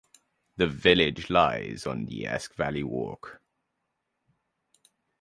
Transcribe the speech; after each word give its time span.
The 0.57 0.65
village 0.65 1.29
lies 1.29 1.85
on 1.85 2.05
the 2.05 2.25
Esk 2.25 2.55
Valley 2.55 2.81
Walk. 2.83 3.39